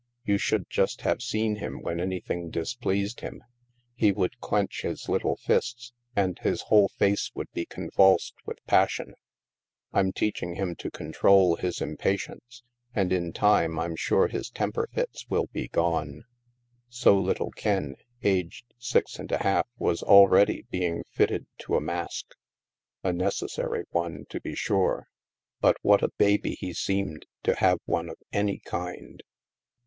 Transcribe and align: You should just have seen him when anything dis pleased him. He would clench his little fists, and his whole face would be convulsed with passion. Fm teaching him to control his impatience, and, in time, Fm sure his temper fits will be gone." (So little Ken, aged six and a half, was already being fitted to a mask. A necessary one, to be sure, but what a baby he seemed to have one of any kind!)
You 0.25 0.39
should 0.39 0.67
just 0.67 1.01
have 1.01 1.21
seen 1.21 1.57
him 1.57 1.79
when 1.83 1.99
anything 1.99 2.49
dis 2.49 2.73
pleased 2.73 3.19
him. 3.19 3.43
He 3.93 4.11
would 4.11 4.39
clench 4.39 4.81
his 4.81 5.07
little 5.07 5.35
fists, 5.35 5.93
and 6.15 6.39
his 6.39 6.63
whole 6.63 6.87
face 6.97 7.29
would 7.35 7.51
be 7.53 7.67
convulsed 7.67 8.33
with 8.43 8.65
passion. 8.65 9.13
Fm 9.93 10.11
teaching 10.15 10.55
him 10.55 10.75
to 10.77 10.89
control 10.89 11.55
his 11.55 11.81
impatience, 11.81 12.63
and, 12.95 13.13
in 13.13 13.31
time, 13.31 13.73
Fm 13.73 13.95
sure 13.95 14.27
his 14.27 14.49
temper 14.49 14.89
fits 14.91 15.29
will 15.29 15.45
be 15.53 15.67
gone." 15.67 16.23
(So 16.89 17.15
little 17.19 17.51
Ken, 17.51 17.95
aged 18.23 18.73
six 18.79 19.19
and 19.19 19.31
a 19.31 19.43
half, 19.43 19.67
was 19.77 20.01
already 20.01 20.65
being 20.71 21.03
fitted 21.11 21.45
to 21.59 21.75
a 21.75 21.79
mask. 21.79 22.33
A 23.03 23.13
necessary 23.13 23.85
one, 23.91 24.25
to 24.29 24.41
be 24.41 24.55
sure, 24.55 25.09
but 25.59 25.77
what 25.83 26.01
a 26.01 26.09
baby 26.17 26.53
he 26.59 26.73
seemed 26.73 27.27
to 27.43 27.53
have 27.57 27.77
one 27.85 28.09
of 28.09 28.17
any 28.33 28.57
kind!) 28.65 29.21